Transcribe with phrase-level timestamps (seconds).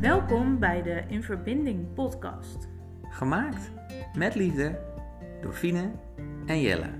[0.00, 2.68] Welkom bij de In Verbinding podcast.
[3.02, 3.70] Gemaakt
[4.14, 4.80] met liefde
[5.40, 5.90] door Fine
[6.46, 6.90] en Jelle.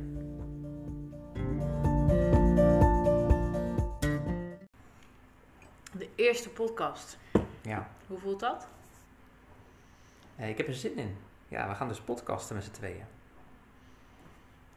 [5.92, 7.18] De eerste podcast.
[7.62, 8.66] Ja, Hoe voelt dat?
[10.36, 11.16] eh, ik heb er zin in.
[11.48, 13.04] Ja, we gaan dus podcasten met z'n tweeën.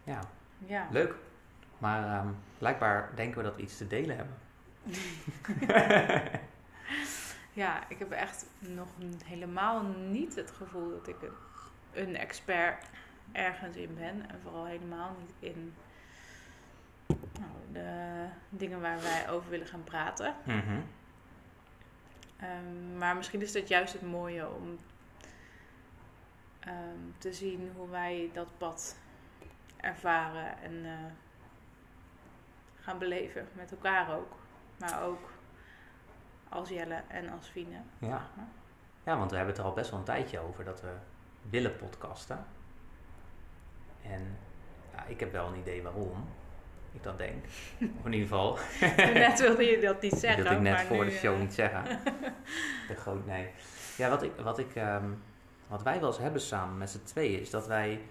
[0.03, 0.19] Ja,
[0.65, 0.87] Ja.
[0.91, 1.15] leuk.
[1.77, 2.27] Maar ehm,
[2.57, 4.35] blijkbaar denken we dat we iets te delen hebben.
[7.53, 8.87] Ja, ik heb echt nog
[9.25, 11.33] helemaal niet het gevoel dat ik een,
[12.03, 12.85] een expert
[13.31, 14.29] ergens in ben.
[14.29, 15.73] En vooral helemaal niet in
[17.39, 20.35] nou, de dingen waar wij over willen gaan praten.
[20.43, 20.79] Mhm.
[22.39, 24.79] Ehm, maar misschien is dat juist het mooie om
[26.59, 28.95] ehm, te zien hoe wij dat pad
[29.77, 31.11] ervaren en eh,
[32.79, 34.35] gaan beleven met elkaar ook.
[34.77, 35.29] Maar ook
[36.53, 37.77] als Jelle en als Fine.
[37.97, 38.21] Ja.
[39.03, 40.91] ja, want we hebben het er al best wel een tijdje over dat we
[41.49, 42.45] willen podcasten.
[44.01, 44.37] En
[44.95, 46.25] ja, ik heb wel een idee waarom
[46.91, 47.45] ik dat denk.
[47.99, 48.57] Of in ieder geval,
[49.13, 50.43] Net wilde je dat niet Dat zeggen.
[50.43, 51.83] wilde ik net maar voor nu, de show eh, niet zeggen.
[52.87, 53.49] De groot nee.
[53.97, 55.09] Ja, wat, ik, wat, ik, ehm,
[55.67, 58.01] wat wij wel eens hebben samen met z'n tweeën is dat wij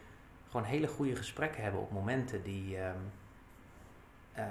[0.51, 2.79] gewoon hele goede gesprekken hebben op momenten die.
[2.79, 2.97] ehm,
[4.33, 4.45] eh,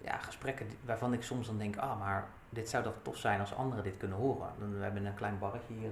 [0.00, 3.54] ja, gesprekken waarvan ik soms dan denk: ah, maar dit zou toch tof zijn als
[3.54, 4.48] anderen dit kunnen horen.
[4.58, 5.90] Dan, we hebben een klein barretje hier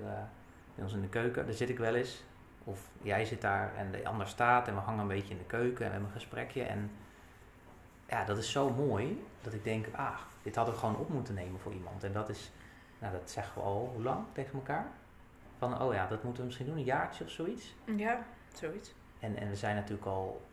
[0.75, 2.23] bij ons in de keuken, daar zit ik wel eens.
[2.65, 5.45] Of jij zit daar en de ander staat en we hangen een beetje in de
[5.45, 6.63] keuken en we hebben een gesprekje.
[6.63, 6.91] En
[8.09, 11.35] ja, dat is zo mooi dat ik denk, ah, dit hadden we gewoon op moeten
[11.35, 12.05] nemen voor iemand.
[12.05, 12.51] En dat is,
[12.99, 14.87] nou dat zeggen we al, hoe lang tegen elkaar?
[15.59, 17.75] Van, oh ja, dat moeten we misschien doen, een jaartje of zoiets.
[17.97, 18.95] Ja, zoiets.
[19.21, 20.47] En, en we zijn natuurlijk al,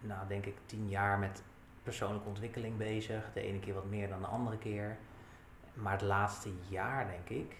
[0.00, 1.42] nou denk ik, tien jaar met
[1.90, 3.32] persoonlijke ontwikkeling bezig.
[3.32, 4.96] De ene keer wat meer dan de andere keer.
[5.74, 7.56] Maar het laatste jaar, denk ik,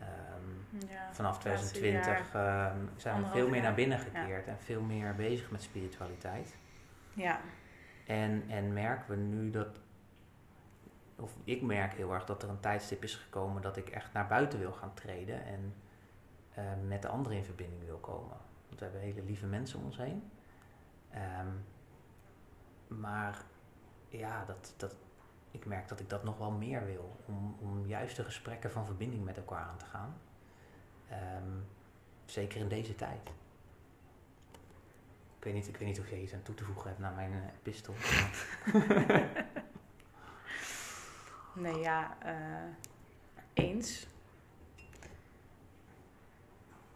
[0.00, 2.70] ehm, Ja, vanaf laatste 2020, jaar.
[2.70, 4.46] ehm, zijn we veel meer naar binnen gekeerd.
[4.46, 6.56] En veel meer bezig met spiritualiteit.
[7.12, 7.40] Ja,
[8.06, 9.68] En, en merken we nu dat,
[11.16, 14.26] of ik merk heel erg dat er een tijdstip is gekomen dat ik echt naar
[14.26, 15.74] buiten wil gaan treden en
[16.54, 18.36] eh, met de anderen in verbinding wil komen.
[18.68, 20.30] Want we hebben hele lieve mensen om ons heen.
[21.10, 21.46] Ehm,
[22.88, 23.44] maar
[24.08, 24.94] ja, dat, dat,
[25.50, 27.16] ik merk dat ik dat nog wel meer wil.
[27.26, 30.20] Om, om juist de gesprekken van verbinding met elkaar aan te gaan.
[31.08, 31.58] Ehm,
[32.24, 33.30] zeker in deze tijd.
[35.38, 37.14] Ik weet niet, ik weet niet of jij iets aan toe te voegen hebt naar
[37.14, 37.94] mijn eh, epistel.
[41.62, 42.72] nee, ja, eh,
[43.54, 44.06] eens.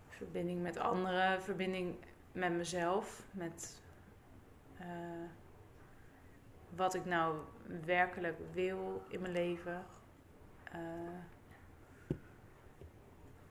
[0.08, 1.97] Verbinding met anderen, verbinding
[2.32, 3.81] met mezelf, met
[4.78, 4.86] eh,
[6.77, 7.37] wat ik nou
[7.84, 9.84] werkelijk wil in mijn leven.
[10.65, 10.78] Eh,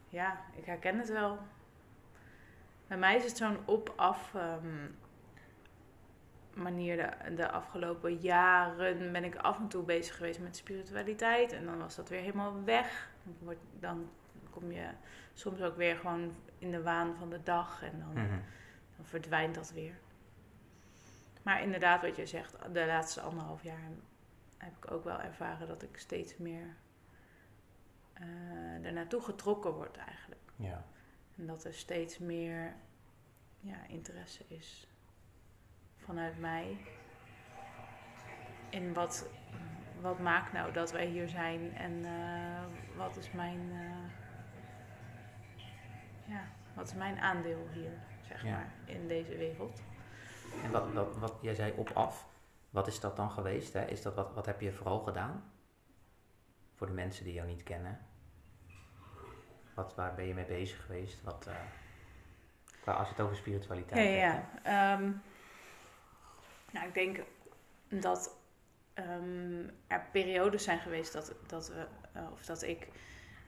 [0.08, 1.40] ja, ik herken het wel.
[2.88, 4.88] Bij mij is het zo'n op-af ehm,
[6.54, 6.98] manier.
[6.98, 11.52] De, de afgelopen jaren ben ik af en toe bezig geweest met spiritualiteit.
[11.52, 13.10] En dan was dat weer helemaal weg.
[13.24, 14.10] Dan, wordt, dan
[14.50, 14.88] kom je
[15.34, 17.84] soms ook weer gewoon in de waan van de dag.
[17.84, 18.40] En dan, Mhm.
[18.96, 19.94] dan verdwijnt dat weer.
[21.44, 23.90] Maar inderdaad, wat je zegt, de laatste anderhalf jaar
[24.57, 26.75] heb ik ook wel ervaren dat ik steeds meer
[28.13, 30.51] eh er naartoe getrokken word eigenlijk.
[30.56, 30.85] Ja.
[31.38, 32.74] En dat er steeds meer
[33.59, 34.88] ja, interesse is
[35.97, 36.78] vanuit mij.
[38.69, 39.30] In wat,
[40.01, 42.63] wat maakt nou dat wij hier zijn en eh,
[42.97, 44.09] wat is mijn, eh,
[46.25, 46.44] ja,
[46.74, 47.91] wat is mijn aandeel hier,
[48.22, 48.51] zeg Ja.
[48.51, 49.81] maar, in deze wereld.
[50.63, 52.28] En wat, wat, wat jij zei op af,
[52.69, 53.73] wat is dat dan geweest?
[53.73, 53.85] Hè?
[53.85, 55.51] Is dat wat, wat heb je vooral gedaan?
[56.75, 58.00] Voor de mensen die jou niet kennen.
[59.73, 61.23] Wat, waar ben je mee bezig geweest?
[61.23, 61.56] Wat, eh,
[62.81, 64.31] qua, als je het over spiritualiteit ja.
[64.31, 64.47] hebt.
[64.63, 64.94] ja.
[64.94, 65.12] Ehm,
[66.72, 67.19] nou, ik denk
[67.88, 68.38] dat
[68.94, 72.88] ehm, er periodes zijn geweest dat, dat we, eh, of dat ik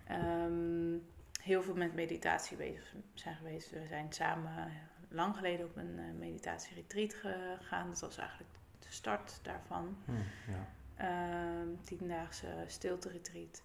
[0.07, 0.97] ehm,
[1.41, 3.69] heel veel met meditatie bezig zijn geweest.
[3.69, 4.71] We zijn samen
[5.13, 7.89] lang geleden op een uh, meditatieretreat gegaan.
[7.89, 8.49] Dat was eigenlijk
[8.79, 9.97] de start daarvan.
[10.05, 10.11] Hm,
[10.51, 10.67] ja.
[10.95, 13.63] Ehm, tiendaagse stilte retreat.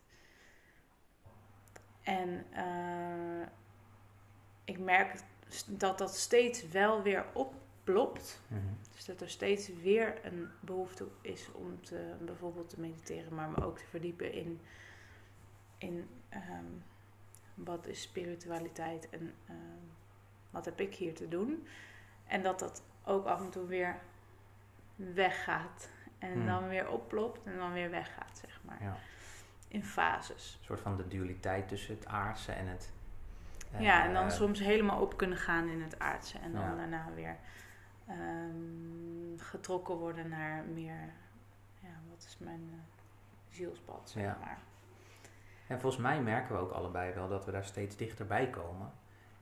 [2.03, 3.47] En eh,
[4.65, 5.23] ik merk
[5.67, 8.41] dat dat steeds wel weer opplopt.
[8.47, 8.63] Mhm.
[8.95, 13.65] Dus dat er steeds weer een behoefte is om te, bijvoorbeeld te mediteren, maar me
[13.65, 14.61] ook te verdiepen in,
[15.79, 16.65] in ehm,
[17.55, 19.87] wat is spiritualiteit en ehm,
[20.51, 21.67] wat heb ik hier te doen.
[22.27, 23.97] En dat dat ook af en toe weer
[24.97, 25.89] weggaat.
[26.19, 26.47] En Hmm.
[26.47, 28.83] dan weer opplopt en dan weer weggaat, zeg maar.
[28.83, 28.97] Ja.
[29.71, 30.57] in fases.
[30.59, 32.93] Een soort van de dualiteit tussen het aardse en het...
[33.79, 36.39] ja, en dan eh, soms helemaal op kunnen gaan in het aardse.
[36.39, 36.75] En dan Ja.
[36.75, 37.37] daarna weer
[38.07, 41.13] ehm, getrokken worden naar meer,
[41.81, 44.39] ja, wat is mijn eh, zielspad, zeg Ja.
[44.41, 44.59] maar.
[45.67, 48.91] En volgens mij merken we ook allebei wel dat we daar steeds dichterbij komen.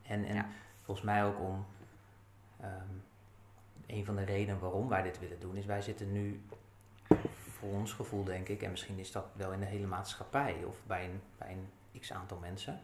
[0.02, 0.46] En, en Ja.
[0.86, 1.66] Volgens mij ook om...
[2.60, 2.94] ehm,
[3.86, 6.42] een van de redenen waarom wij dit willen doen, is wij zitten nu
[7.58, 10.76] voor ons gevoel, denk ik, en misschien is dat wel in de hele maatschappij of
[10.86, 12.80] bij een, bij een x aantal mensen,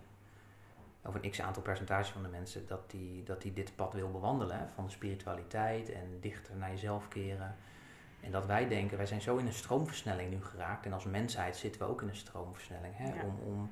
[1.05, 4.11] of een x aantal percentage van de mensen, dat die, dat die dit pad wil
[4.11, 7.57] bewandelen hè, van de spiritualiteit en dichter naar jezelf keren.
[8.21, 10.87] En dat wij denken, wij zijn zo in een stroomversnelling nu geraakt.
[10.87, 12.97] En als mensheid zitten we ook in een stroomversnelling.
[12.97, 13.15] Hè?
[13.15, 13.23] Ja.
[13.25, 13.71] Om, om,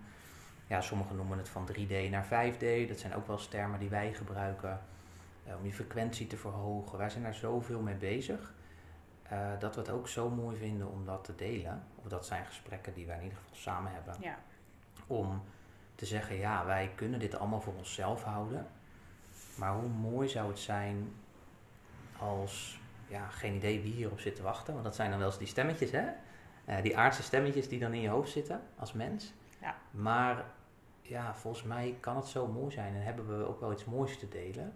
[0.71, 2.89] ja, sommigen noemen het van 3D naar 5D.
[2.89, 4.81] Dat zijn ook wel eens termen die wij gebruiken.
[5.47, 6.99] eh, om die frequentie te verhogen.
[6.99, 8.55] Wij zijn daar zoveel mee bezig.
[9.23, 11.83] eh, dat we het ook zo mooi vinden om dat te delen.
[11.97, 14.15] Of dat zijn gesprekken die wij in ieder geval samen hebben.
[14.21, 14.39] Ja,
[15.07, 15.43] Om
[15.95, 18.67] te zeggen, ja, wij kunnen dit allemaal voor onszelf houden.
[19.57, 21.13] Maar hoe mooi zou het zijn
[22.19, 24.73] als, ja, geen idee wie hierop zit te wachten.
[24.73, 26.07] Want dat zijn dan wel eens die stemmetjes, hè?
[26.65, 29.33] Eh, die aardse stemmetjes die dan in je hoofd zitten als mens.
[29.61, 29.75] Ja.
[29.91, 30.45] Maar
[31.11, 34.19] ja, volgens mij kan het zo mooi zijn en hebben we ook wel iets moois
[34.19, 34.73] te delen.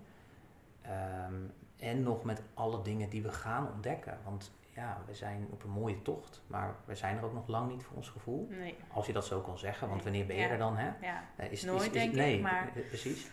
[0.82, 1.34] Ehm,
[1.76, 4.18] en nog met alle dingen die we gaan ontdekken.
[4.24, 7.70] Want ja, we zijn op een mooie tocht, maar we zijn er ook nog lang
[7.70, 8.46] niet voor ons gevoel.
[8.50, 10.10] nee, Als je dat zo kan zeggen, want Nee.
[10.12, 10.48] wanneer ben je Ja.
[10.50, 10.90] er dan, hè?
[11.06, 11.24] ja.
[11.36, 13.30] Eh, Is, Nooit, is, is, denk ik, nee, maar- eh, precies.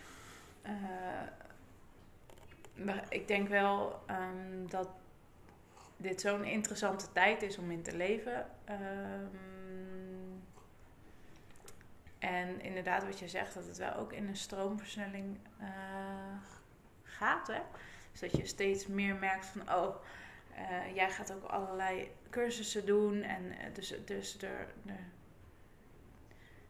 [0.62, 0.72] Eh,
[2.74, 4.88] maar ik denk wel ehm, dat
[5.96, 8.46] dit zo'n interessante tijd is om in te leven.
[8.64, 8.80] Ehm,
[12.22, 15.66] en inderdaad, wat je zegt, dat het wel ook in een stroomversnelling eh,
[17.02, 17.46] gaat.
[17.46, 17.60] Hè?
[18.10, 19.96] Dus dat je steeds meer merkt van, oh,
[20.54, 23.22] eh, jij gaat ook allerlei cursussen doen.
[23.22, 24.50] En eh, dus, dus er,
[24.86, 24.92] er,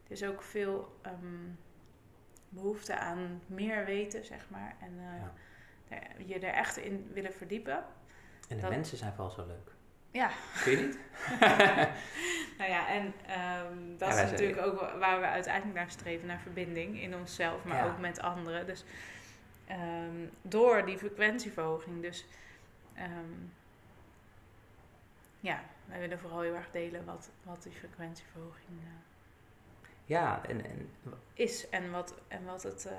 [0.05, 1.49] er is ook veel ehm,
[2.49, 4.77] behoefte aan meer weten, zeg maar.
[4.81, 5.33] En Ja.
[5.89, 7.85] er- je er echt in willen verdiepen.
[8.49, 9.71] En de dat- mensen zijn vooral zo leuk.
[10.11, 10.31] Ja,
[10.63, 10.99] Kun je niet?
[12.59, 15.91] nou ja, en ehm, dat Ja, is zijn- natuurlijk ook wa- waar we uiteindelijk naar
[15.91, 17.91] streven, naar verbinding in onszelf, maar Ja.
[17.91, 18.67] ook met anderen.
[18.67, 18.85] Dus
[19.67, 22.03] ehm, door die frequentieverhoging.
[22.03, 22.27] Dus
[22.95, 23.31] ehm,
[25.41, 30.91] ja, wij willen vooral heel erg delen wat, wat die frequentieverhoging eh, Ja, en, en
[31.35, 32.85] is en wat, en wat het.
[32.87, 32.95] eh,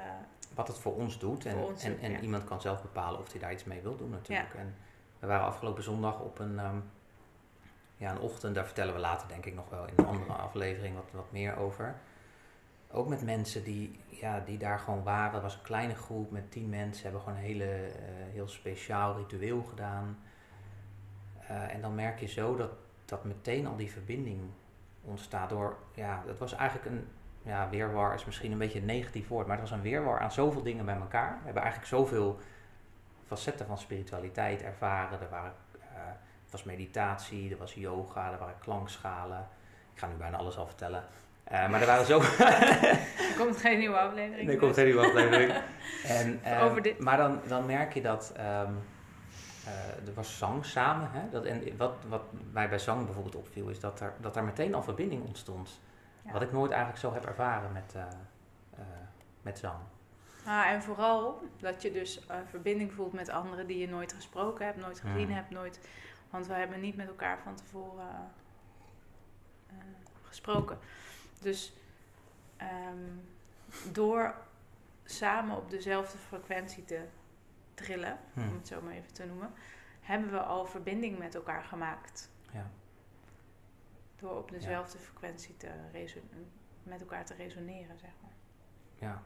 [0.55, 1.45] wat het voor ons doet.
[1.45, 2.19] En, ons en, en ja.
[2.19, 4.53] iemand kan zelf bepalen of hij daar iets mee wil doen natuurlijk.
[4.53, 4.75] En
[5.19, 6.59] we waren afgelopen zondag op een,
[8.03, 10.95] ja, een ochtend, daar vertellen we later denk ik nog wel in een andere aflevering
[10.95, 11.95] wat, wat meer over.
[12.91, 15.41] Ook met mensen die, ja, die daar gewoon waren.
[15.41, 17.03] Was een kleine groep met tien mensen.
[17.03, 20.19] Hebben gewoon een hele, eh, heel speciaal ritueel gedaan.
[21.47, 22.71] Eh, en dan merk je zo dat,
[23.05, 24.41] dat meteen al die verbinding
[25.01, 25.77] ontstaat door...
[25.93, 27.07] Ja, dat was eigenlijk een...
[27.43, 29.47] Ja, weerwar is misschien een beetje een negatief woord.
[29.47, 31.37] Maar het was een weerwar aan zoveel dingen bij elkaar.
[31.37, 32.39] We hebben eigenlijk zoveel
[33.25, 35.21] facetten van spiritualiteit ervaren.
[35.21, 35.53] Er waren,
[36.53, 39.47] was meditatie, er was yoga, er waren klankschalen.
[39.93, 41.03] Ik ga nu bijna alles al vertellen.
[41.43, 42.21] Eh, maar er waren zo...
[43.29, 44.47] er komt geen nieuwe aflevering.
[44.47, 44.83] Nee, komt dus.
[44.83, 45.53] geen nieuwe aflevering.
[46.03, 46.99] En, ehm, Over dit.
[46.99, 48.71] Maar dan, dan merk je dat ehm,
[49.65, 51.09] eh, er was zang samen.
[51.11, 51.29] Hè?
[51.29, 54.73] Dat, en wat, wat mij bij zang bijvoorbeeld opviel, is dat er, dat er meteen
[54.75, 55.81] al verbinding ontstond.
[56.25, 56.31] Ja.
[56.31, 58.03] Wat ik nooit eigenlijk zo heb ervaren met, eh,
[59.41, 59.79] met zang.
[60.45, 64.81] Ah, en vooral dat je dus verbinding voelt met anderen die je nooit gesproken hebt,
[64.81, 65.33] nooit gezien Mm.
[65.33, 65.79] hebt, nooit.
[66.33, 68.31] Want we hebben niet met elkaar van tevoren
[69.67, 69.75] eh,
[70.23, 70.79] gesproken.
[71.41, 71.73] Dus
[72.57, 73.09] ehm,
[73.91, 74.35] door
[75.03, 77.05] samen op dezelfde frequentie te
[77.73, 78.39] trillen, Hm.
[78.39, 79.53] om het zo maar even te noemen,
[80.01, 82.31] hebben we al verbinding met elkaar gemaakt.
[82.51, 82.69] Ja.
[84.15, 85.71] Door op dezelfde frequentie te
[86.83, 88.31] met elkaar te resoneren, zeg maar.
[88.95, 89.21] Ja.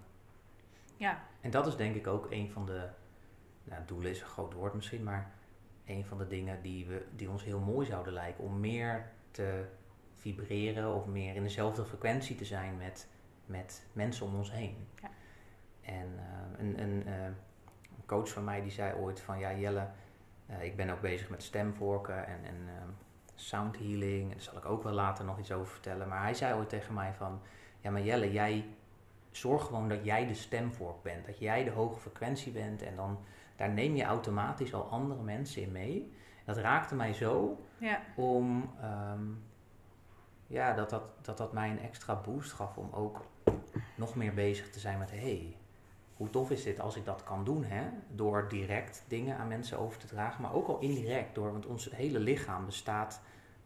[0.96, 2.90] Ja, En dat is denk ik ook een van de,
[3.64, 5.32] nou, doelen is een groot woord misschien, maar
[5.88, 8.44] een van de dingen die, we, die ons heel mooi zouden lijken.
[8.44, 9.66] Om meer te
[10.14, 13.08] vibreren of meer in dezelfde frequentie te zijn met,
[13.46, 14.88] met mensen om ons heen.
[15.02, 15.10] Ja.
[15.82, 19.88] En eh, een, een, eh, een coach van mij die zei ooit van ja Jelle,
[20.46, 22.90] eh, ik ben ook bezig met stemvorken en, en ehm,
[23.36, 24.24] sound healing.
[24.24, 26.08] En daar zal ik ook wel later nog iets over vertellen.
[26.08, 27.42] Maar hij zei ooit tegen mij van
[27.80, 28.66] ja maar Jelle, jij
[29.32, 31.26] zorg gewoon dat jij de stemvork bent.
[31.26, 32.82] Dat jij de hoge frequentie bent.
[32.82, 33.20] En dan
[33.58, 36.14] daar neem je automatisch al andere mensen in mee.
[36.46, 39.24] Dat raakte mij zo ja, om ehm,
[40.48, 43.26] ja, dat, dat, dat dat mij een extra boost gaf om ook
[43.96, 45.56] nog meer bezig te zijn met hey,
[46.16, 47.84] hoe tof is dit als ik dat kan doen, hè?
[48.10, 51.92] Door direct dingen aan mensen over te dragen, maar ook al indirect door, want ons
[51.92, 53.22] hele lichaam bestaat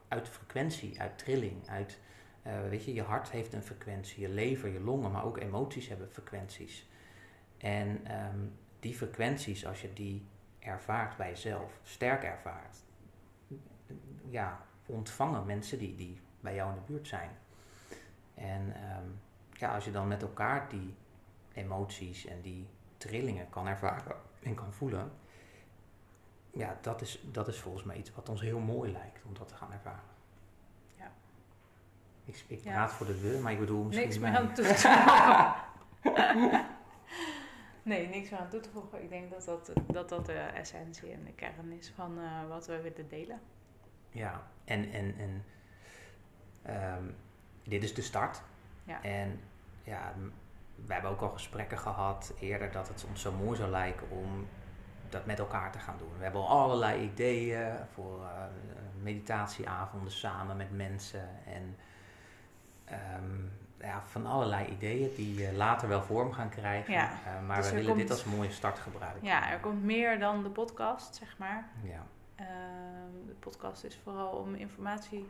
[0.08, 2.00] uit frequentie, uit trilling, uit
[2.42, 5.88] Eh, weet je, je hart heeft een frequentie, je lever, je longen, maar ook emoties
[5.88, 6.90] hebben frequenties.
[7.58, 8.40] En ehm,
[8.82, 10.26] die frequenties, als je die
[10.60, 12.78] ervaart bij jezelf, sterk ervaart,
[14.30, 17.30] ja, ontvangen mensen die, die bij jou in de buurt zijn.
[18.36, 19.06] En ehm,
[19.52, 20.96] ja, als je dan met elkaar die
[21.54, 25.12] emoties en die trillingen kan ervaren en kan voelen,
[26.52, 29.48] ja, dat is, dat is volgens mij iets wat ons heel mooi lijkt om dat
[29.48, 30.00] te gaan ervaren.
[30.98, 31.12] Ja.
[32.26, 32.72] Ik, ik Ja.
[32.72, 34.66] praat voor de deur, maar ik bedoel misschien Niks meer aan toe.
[37.84, 39.04] nee, niks meer aan toe te voegen.
[39.04, 42.68] Ik denk dat dat, dat, dat de essentie en de kern is van eh, wat
[42.68, 43.40] we willen delen.
[44.10, 45.46] Ja, en, en, en
[46.62, 47.04] ehm,
[47.64, 48.42] dit is de start.
[48.84, 49.04] Ja.
[49.04, 49.40] En
[49.84, 50.14] ja,
[50.86, 54.48] we hebben ook al gesprekken gehad eerder dat het ons zo mooi zou lijken om
[55.10, 56.18] dat met elkaar te gaan doen.
[56.18, 58.44] We hebben al allerlei ideeën voor eh,
[59.02, 61.76] meditatieavonden samen met mensen en
[62.92, 63.40] ehm,
[63.80, 66.94] ja, van allerlei ideeën die eh, later wel vorm gaan krijgen.
[66.94, 69.24] Ja, Eh, maar dus we willen dit als een mooie start gebruiken.
[69.28, 71.70] Ja, er komt meer dan de podcast, zeg maar.
[71.84, 72.06] Ja.
[72.36, 75.30] Ehm, de podcast is vooral om informatie.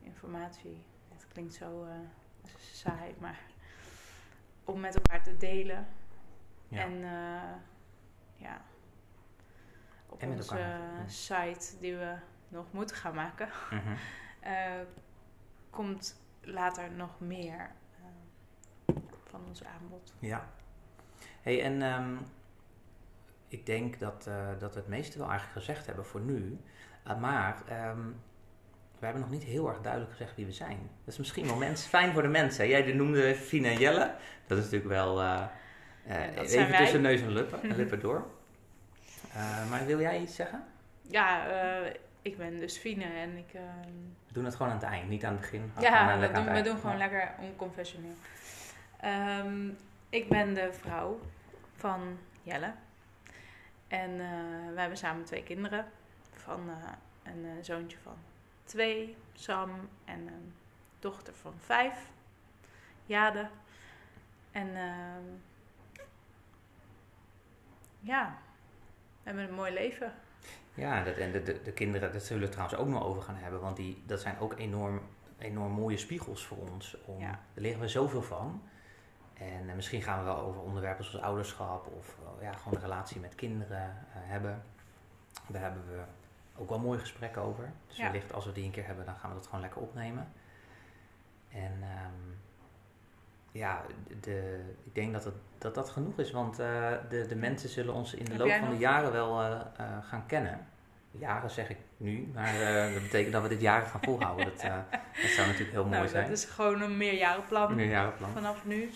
[0.00, 3.38] Informatie, het klinkt zo eh, saai, maar
[4.64, 5.86] om met elkaar te delen.
[6.68, 6.80] Ja.
[6.82, 6.98] En
[8.36, 8.60] ja,
[10.06, 12.14] op En met onze elkaar, site die we
[12.48, 13.94] nog moeten gaan maken, Mhm.
[15.70, 17.70] komt later nog meer
[18.86, 20.12] eh, van ons aanbod.
[20.18, 20.48] Ja.
[21.42, 22.16] Hey, en ehm,
[23.48, 26.58] ik denk dat, eh, dat we het meeste wel eigenlijk gezegd hebben voor nu.
[27.06, 28.06] Uh, maar ehm,
[28.98, 30.78] we hebben nog niet heel erg duidelijk gezegd wie we zijn.
[31.04, 32.68] Dat is misschien wel mens, fijn voor de mensen.
[32.68, 34.14] Jij noemde en Jelle.
[34.46, 35.44] Dat is natuurlijk wel eh,
[36.06, 36.78] eh, even wij.
[36.78, 38.26] tussen neus en lippen, en lippen door.
[39.32, 40.64] Eh, maar wil jij iets zeggen?
[41.00, 41.92] Ja, eh,
[42.24, 43.52] ik ben dus Fine en ik...
[43.54, 43.92] ehm,
[44.26, 45.72] We doen het gewoon aan het eind, niet aan het begin.
[45.80, 46.98] Ja, we doen, we doen gewoon Ja.
[46.98, 48.14] lekker onconventioneel.
[49.00, 49.68] Ehm,
[50.08, 51.20] ik ben de vrouw
[51.74, 52.72] van Jelle.
[53.88, 55.86] En eh, we hebben samen twee kinderen.
[56.32, 56.92] Van eh,
[57.32, 58.16] een eh, zoontje van
[58.64, 59.70] twee, Sam,
[60.04, 60.54] en een
[60.98, 62.10] dochter van vijf,
[63.06, 63.48] Jade.
[64.52, 65.24] En ehm,
[68.00, 68.38] ja,
[69.22, 70.14] we hebben een mooi leven.
[70.74, 73.36] Ja, dat, en de, de, de kinderen, dat zullen we trouwens ook nog over gaan
[73.36, 73.60] hebben.
[73.60, 75.00] Want die, dat zijn ook enorm,
[75.38, 76.96] enorm mooie spiegels voor ons.
[77.04, 77.30] Om, Ja.
[77.30, 78.62] Daar leren we zoveel van.
[79.34, 82.80] En eh, misschien gaan we wel over onderwerpen zoals ouderschap of eh, ja, gewoon de
[82.84, 84.62] relatie met kinderen eh, hebben.
[85.48, 86.02] Daar hebben we
[86.56, 87.72] ook wel mooie gesprekken over.
[87.86, 88.04] Dus Ja.
[88.04, 90.28] wellicht als we die een keer hebben, dan gaan we dat gewoon lekker opnemen.
[91.50, 92.36] En ehm,
[93.54, 93.82] ja,
[94.20, 97.94] de, ik denk dat, het, dat dat genoeg is, want eh, de, de mensen zullen
[97.94, 100.66] ons in de Heb loop van de jaren wel eh, eh, gaan kennen.
[101.10, 102.52] Jaren zeg ik nu, maar
[102.92, 104.44] dat betekent dat we dit jaren gaan volhouden.
[104.44, 104.60] Dat,
[105.22, 106.28] dat zou natuurlijk heel mooi nou, zijn.
[106.28, 108.30] dat is gewoon een meerjarenplan Een meerjarenplan.
[108.32, 108.90] vanaf nu.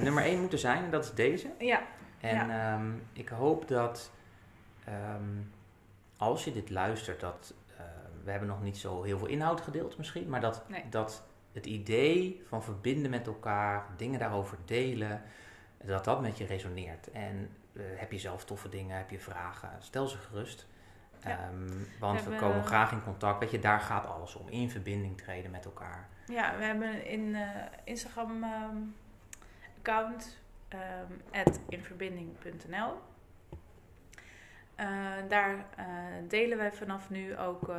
[0.00, 1.50] Nummer één moet er zijn, en dat is deze.
[1.58, 1.82] Ja,
[2.20, 4.10] En ehm, ik hoop dat
[4.84, 5.40] ehm,
[6.16, 7.54] als je dit luistert, dat
[8.24, 10.84] we hebben nog niet zo heel veel inhoud gedeeld misschien, maar dat, Nee.
[10.90, 15.22] dat het idee van verbinden met elkaar, dingen daarover delen,
[15.84, 17.10] dat dat met je resoneert.
[17.10, 20.66] En eh, heb je zelf toffe dingen, heb je vragen, stel ze gerust.
[21.24, 21.30] Ja.
[21.30, 21.68] Ehm,
[21.98, 23.40] want we, hebben- komen graag in contact.
[23.40, 24.48] Weet je, daar gaat alles om.
[24.48, 26.08] In verbinding treden met elkaar.
[26.26, 28.76] Ja, we hebben een eh, Instagram ehm,
[29.78, 31.12] account ehm
[31.68, 32.92] inverbinding.nl.
[34.74, 34.86] Eh,
[35.28, 35.66] daar
[36.28, 37.70] delen wij vanaf nu ook.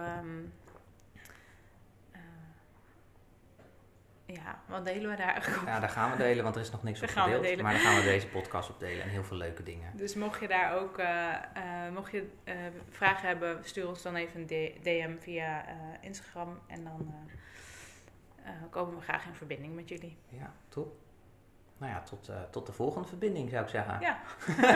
[4.33, 5.67] Ja, wat delen we daar eigenlijk?
[5.67, 7.61] Ja, daar gaan we delen, want er is nog niks Daar op we gedeeld.
[7.61, 9.97] Maar daar gaan we deze podcast op delen en heel veel leuke dingen.
[9.97, 12.55] Dus mocht je daar ook eh, eh, mocht je, eh,
[12.89, 14.47] vragen hebben, stuur ons dan even een
[14.81, 15.65] DM via
[16.01, 16.59] Instagram.
[16.67, 17.15] En dan
[18.69, 20.17] komen we graag in verbinding met jullie.
[20.29, 20.95] Ja, top.
[21.77, 23.99] Nou ja, tot, tot de volgende verbinding zou ik zeggen.
[23.99, 24.19] Ja.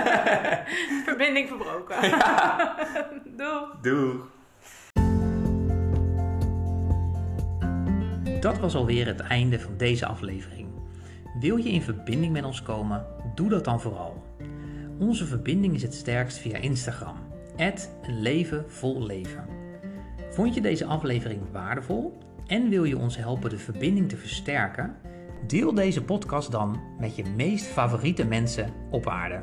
[1.09, 2.01] Verbinding verbroken.
[3.37, 3.71] Doei.
[3.81, 4.36] Doeg!
[8.39, 10.67] Dat was alweer het einde van deze aflevering.
[11.39, 13.05] Wil je in verbinding met ons komen?
[13.35, 14.23] Doe dat dan vooral.
[14.99, 17.15] Onze verbinding is het sterkst via Instagram.
[18.03, 18.21] een
[19.05, 19.45] leven.
[20.29, 22.17] Vond je deze aflevering waardevol
[22.47, 24.95] en wil je ons helpen de verbinding te versterken?
[25.47, 29.41] Deel deze podcast dan met je meest favoriete mensen op aarde.